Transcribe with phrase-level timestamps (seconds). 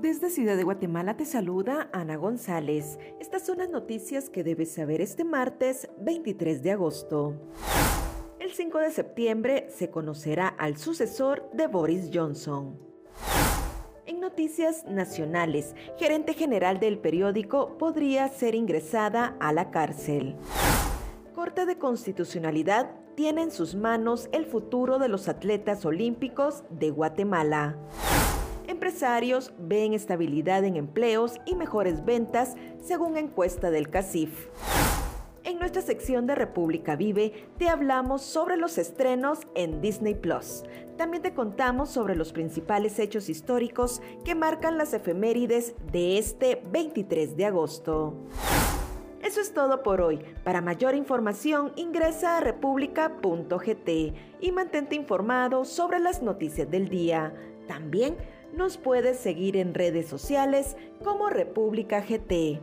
[0.00, 2.98] Desde Ciudad de Guatemala te saluda Ana González.
[3.20, 7.34] Estas son las noticias que debes saber este martes 23 de agosto.
[8.38, 12.78] El 5 de septiembre se conocerá al sucesor de Boris Johnson.
[14.06, 20.34] En noticias nacionales, gerente general del periódico podría ser ingresada a la cárcel.
[21.34, 27.76] Corte de Constitucionalidad tiene en sus manos el futuro de los atletas olímpicos de Guatemala.
[29.58, 34.48] Ven estabilidad en empleos y mejores ventas según encuesta del CACIF.
[35.44, 40.64] En nuestra sección de República Vive te hablamos sobre los estrenos en Disney Plus.
[40.96, 47.36] También te contamos sobre los principales hechos históricos que marcan las efemérides de este 23
[47.36, 48.14] de agosto.
[49.22, 50.20] Eso es todo por hoy.
[50.44, 53.88] Para mayor información ingresa a república.gt
[54.40, 57.32] y mantente informado sobre las noticias del día.
[57.68, 58.16] También
[58.52, 62.60] nos puedes seguir en redes sociales como República GT.